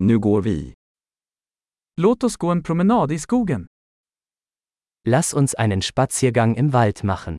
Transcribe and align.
Nu 0.00 0.18
går 0.18 0.42
vi. 0.42 0.74
Låt 1.96 2.24
oss 2.24 2.36
gå 2.36 2.50
en 2.52 2.62
promenad 2.62 3.12
i 3.12 3.18
skogen. 3.18 3.66
Lass 5.04 5.34
uns 5.34 5.54
einen 5.54 5.82
Spaziergang 5.82 6.56
im 6.56 6.72
Wald 6.72 7.04
machen. 7.04 7.36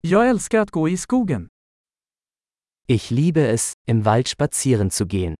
Jag 0.00 0.28
älskar 0.28 0.60
att 0.60 0.70
gå 0.70 0.88
i 0.88 0.96
skogen. 0.96 1.48
Ich 2.86 3.10
liebe 3.10 3.40
es, 3.40 3.72
im 3.86 4.04
Wald 4.04 4.28
spazieren 4.28 4.90
zu 4.90 5.06
gehen. 5.06 5.34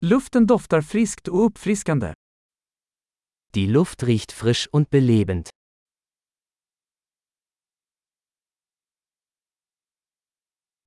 Luften 0.00 0.46
doftar 0.46 0.80
friskt 0.82 1.28
och 1.28 1.44
uppfriskande. 1.46 2.14
Die 3.54 3.66
Luft 3.66 4.02
riecht 4.04 4.32
frisch 4.32 4.66
und 4.72 4.88
belebend. 4.88 5.50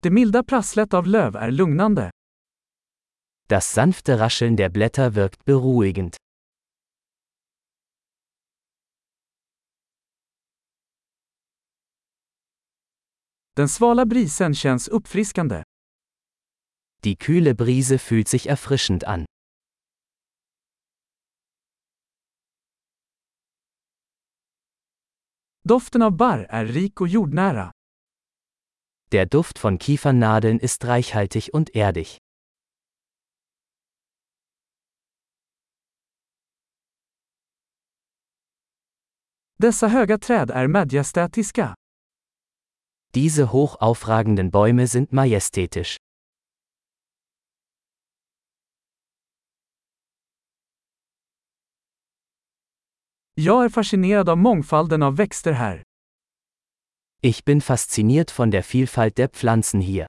Det 0.04 0.10
milda 0.10 0.44
prasslet 0.44 0.94
av 0.94 1.08
löv 1.08 1.36
är 1.36 1.52
lugnande. 1.52 2.10
Das 3.48 3.74
sanfte 3.74 4.20
Rascheln 4.20 4.56
der 4.56 4.70
Blätter 4.70 5.16
wirkt 5.16 5.46
beruhigend. 5.46 6.18
Den 13.58 13.68
svala 13.68 14.06
brisen 14.06 14.54
känns 14.54 14.88
uppfriskande. 14.88 15.64
Die 17.04 17.16
kühle 17.16 17.54
Brise 17.56 18.00
fühlt 18.00 18.28
sich 18.28 18.50
erfrischend 18.50 19.04
an. 19.04 19.26
Doften 25.68 26.02
av 26.02 26.12
barr 26.12 26.46
är 26.50 26.66
rik 26.66 27.02
och 27.02 27.08
jordnära. 27.08 27.72
Der 29.12 29.26
Duft 29.26 29.64
von 29.64 29.80
Kiefernadeln 29.80 30.60
ist 30.60 30.86
reichhaltig 30.86 31.50
und 31.54 31.76
erdig. 31.76 32.18
Dessa 39.58 39.88
höga 39.88 40.18
träd 40.18 40.52
är 40.52 40.68
majestätiska. 40.68 41.76
Diese 43.14 43.44
hoch 43.52 43.76
aufragenden 43.80 44.52
Bäume 44.52 44.88
sind 44.88 45.12
majestätisch. 45.12 45.98
Jag 53.38 53.66
är 53.66 53.70
fascinerad 53.70 54.30
av 54.30 54.38
mångfalden 54.38 55.04
av 55.04 55.16
växter 55.16 55.52
här. 55.52 55.84
Ich 57.22 57.44
bin 57.46 57.62
fasziniert 57.62 58.40
von 58.40 58.52
der 58.52 58.62
Vielfalt 58.74 59.16
der 59.16 59.28
Pflanzen 59.28 59.82
hier. 59.82 60.08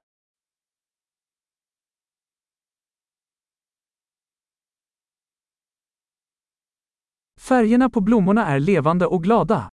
Färgerna 7.39 7.89
på 7.89 8.01
blommorna 8.01 8.45
är 8.45 8.59
levande 8.59 9.05
och 9.05 9.23
glada. 9.23 9.69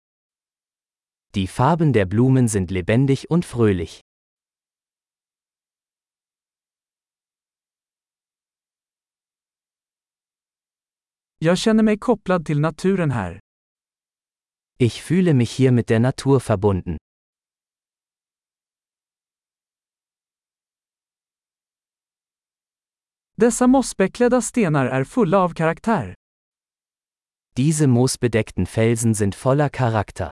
Die 1.35 1.47
Farben 1.47 1.93
der 1.93 2.05
Blumen 2.07 2.49
sind 2.49 2.71
lebendig 2.71 3.25
und 3.31 3.45
fröhlich. 3.45 4.01
Jag 11.39 11.59
känner 11.59 11.83
mig 11.83 11.99
kopplad 11.99 12.47
till 12.47 12.61
naturen 12.61 13.11
här. 13.11 13.42
Ich 14.85 15.01
fühle 15.01 15.33
mich 15.33 15.53
hier 15.53 15.71
mit 15.71 15.91
der 15.91 16.01
Natur 16.01 16.41
verbunden. 16.41 16.97
Dessa 23.37 23.67
mossbeklädda 23.67 24.41
stenar 24.43 24.87
är 24.87 25.05
fulla 25.05 25.39
av 25.39 25.55
karaktär. 25.55 26.15
Diese 27.57 27.87
moosbedeckten 27.87 28.67
Felsen 28.67 29.15
sind 29.15 29.35
voller 29.35 29.69
Charakter. 29.69 30.31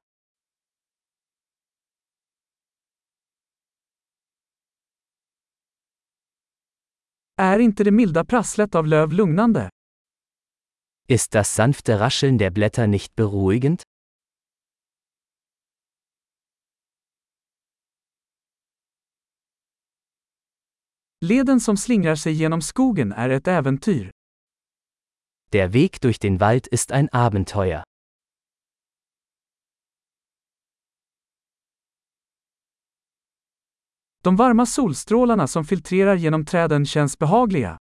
Är 7.36 7.58
inte 7.58 7.84
det 7.84 7.90
milda 7.90 8.24
prasslet 8.24 8.74
av 8.74 8.86
löv 8.86 9.12
lugnande? 9.12 9.68
Ist 11.08 11.34
das 11.34 11.54
sanfte 11.54 12.00
Rascheln 12.00 12.38
der 12.38 12.50
Blätter 12.50 12.86
nicht 12.86 13.14
beruhigend? 13.14 13.89
Leden 21.22 21.60
som 21.60 21.76
slingrar 21.76 22.14
sig 22.14 22.32
genom 22.32 22.62
skogen 22.62 23.12
är 23.12 23.30
ett 23.30 23.48
äventyr. 23.48 24.10
Der 25.52 25.72
Weg 25.72 26.00
durch 26.00 26.18
den 26.18 26.38
Wald 26.38 26.66
ist 26.66 26.92
ein 26.92 27.08
Abenteuer. 27.12 27.84
De 34.22 34.36
varma 34.36 34.66
solstrålarna 34.66 35.46
som 35.46 35.64
filtrerar 35.64 36.16
genom 36.16 36.44
träden 36.44 36.86
känns 36.86 37.18
behagliga. 37.18 37.78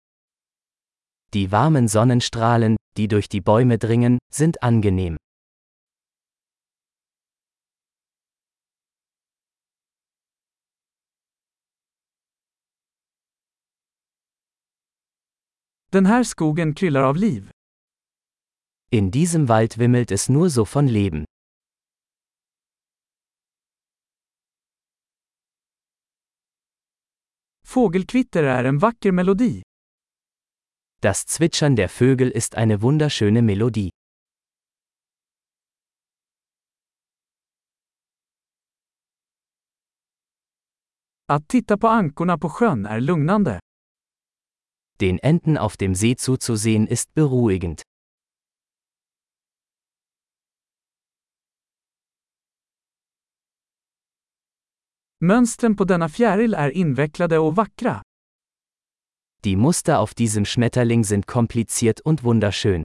Die 1.32 1.52
warmen 1.52 1.88
Sonnenstrahlen, 1.88 2.76
die 2.96 3.08
durch 3.08 3.28
die 3.28 3.40
Bäume 3.40 3.78
dringen, 3.78 4.18
sind 4.34 4.62
angenehm. 4.62 5.16
Den 15.94 16.06
här 16.06 16.25
skogen 16.25 16.75
kryllar 16.75 17.03
av 17.03 17.16
liv. 17.16 17.50
In 18.91 19.10
diesem 19.10 19.49
Wald 19.49 19.78
wimmelt 19.78 20.10
es 20.10 20.28
nur 20.28 20.49
so 20.49 20.65
von 20.65 20.87
Leben. 20.87 21.25
Fågelkvitter 27.66 28.43
är 28.43 28.65
en 28.65 28.78
vacker 28.78 29.12
melodi. 29.12 29.62
Das 31.00 31.27
Zwitschern 31.27 31.77
der 31.77 31.88
Vögel 31.88 32.31
ist 32.31 32.55
eine 32.55 32.82
wunderschöne 32.82 33.43
Melodie. 33.43 33.91
Att 41.26 41.49
titta 41.49 41.78
på 41.78 41.88
ankorna 41.88 42.38
på 42.38 42.49
sjön 42.49 42.87
är 42.87 43.00
lugnande. 43.00 43.63
Den 45.00 45.19
Enten 45.19 45.59
auf 45.59 45.77
dem 45.77 45.94
See 45.94 46.16
zuzusehen 46.16 46.87
ist 46.87 47.15
beruhigend. 47.15 47.82
Mönstren 55.21 55.77
på 55.77 55.84
denna 55.84 56.09
fjäril 56.09 56.55
är 56.55 56.71
invecklade 56.71 57.38
och 57.38 57.56
vackra. 57.56 58.03
Die 59.44 59.56
Muster 59.56 59.99
auf 59.99 60.15
diesem 60.15 60.44
Schmetterling 60.44 61.05
sind 61.05 61.26
kompliziert 61.26 62.00
und 62.00 62.22
wunderschön. 62.22 62.82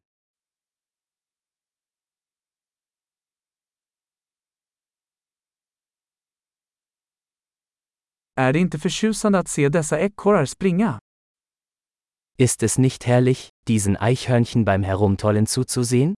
Är 8.36 8.54
det 8.54 8.60
inte 8.60 8.80
förtjusande 8.80 9.40
att 9.40 9.48
se 9.48 9.70
dessa 9.70 10.00
ekorrar 10.00 10.46
springa? 10.46 11.00
Ist 12.42 12.64
es 12.64 12.78
nicht 12.78 13.06
herrlich, 13.06 13.50
diesen 13.68 13.98
Eichhörnchen 13.98 14.64
beim 14.64 14.82
Herumtollen 14.82 15.46
zuzusehen? 15.46 16.16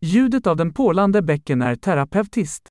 Ljudet 0.00 0.46
av 0.46 0.56
den 0.56 0.72
porlande 0.72 1.22
bäcken 1.22 1.60
är 1.60 1.74
terapeutiskt. 1.74 2.68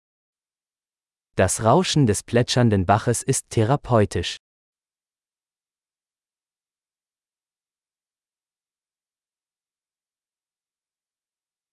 Das 1.35 1.61
Rauschen 1.65 2.05
des 2.05 2.23
plätschernden 2.23 2.85
Baches 2.85 3.21
ist 3.21 3.49
therapeutisch. 3.49 4.37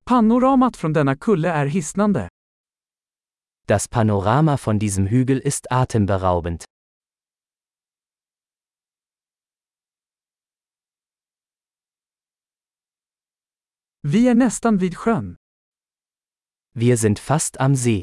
Panoramat 0.04 0.76
från 0.76 0.92
denna 0.92 1.16
kulle 1.16 1.48
är 1.48 1.66
hisnande. 1.66 2.28
Das 3.66 3.88
Panorama 3.88 4.56
von 4.56 4.78
diesem 4.78 5.06
Hügel 5.06 5.40
ist 5.44 5.66
atemberaubend. 5.70 6.64
Vi 14.02 14.28
är 14.28 14.34
nästan 14.34 14.78
vid 14.78 14.96
sjön. 14.96 15.36
Wir 16.74 16.96
sind 16.96 17.18
fast 17.18 17.56
am 17.60 17.76
See. 17.76 18.02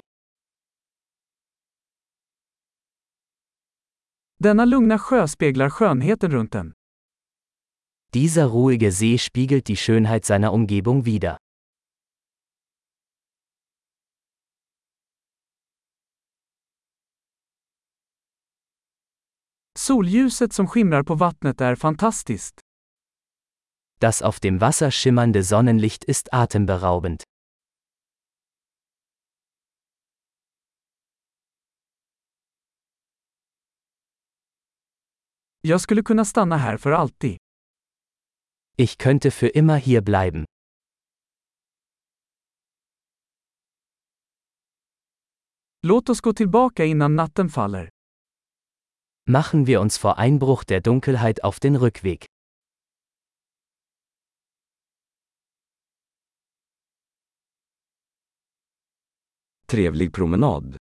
Denna 4.38 4.66
lugna 4.66 4.98
sjö 5.00 5.28
speglar 5.28 5.70
skönheten 5.70 6.32
runt 6.32 6.52
den. 6.52 6.74
Dieser 8.14 8.46
ruhige 8.46 8.92
See 8.92 9.18
spiegelt 9.18 9.68
die 9.68 9.76
Schönheit 9.76 10.26
seiner 10.26 10.54
Umgebung 10.54 11.06
wider. 11.06 11.38
Solljuset 19.80 20.54
som 20.54 20.68
skimrar 20.68 21.04
på 21.04 21.16
vattnet 21.16 21.62
är 21.62 21.76
fantastiskt. 21.76 22.60
Das 24.00 24.22
auf 24.22 24.40
dem 24.40 24.60
Wasser 24.60 24.92
schimmernde 24.92 25.44
Sonnenlicht 25.44 26.04
ist 26.04 26.30
atemberaubend. 26.32 27.24
Jag 35.62 35.82
skulle 35.82 36.04
kunna 36.04 36.26
stanna 36.26 36.58
här 36.58 36.78
för 36.78 36.92
alltid. 36.92 37.38
Ich 38.78 38.98
könnte 39.02 39.32
für 39.32 39.50
immer 39.58 39.78
hier 39.78 40.02
bleiben. 40.02 40.46
Låt 45.82 46.10
oss 46.10 46.22
gå 46.22 46.34
tillbaka 46.34 46.86
innan 46.86 47.16
natten 47.16 47.50
faller. 47.50 47.90
Machen 49.30 49.68
wir 49.68 49.80
uns 49.80 49.96
vor 49.96 50.18
Einbruch 50.18 50.64
der 50.64 50.82
Dunkelheit 50.82 51.44
auf 51.44 51.60
den 51.60 51.76
Rückweg. 51.76 52.26
Trevlig 59.68 60.12
promenad. 60.12 60.80